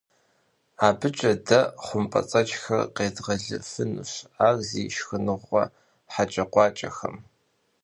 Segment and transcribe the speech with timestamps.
[0.87, 4.11] АбыкӀэ дэ хъумпӀэцӀэджхэр къедгъэлыфынущ
[4.47, 5.63] ар зи шхыныгъуэ
[6.13, 7.15] хьэкӀэкхъуэкӀэхэм.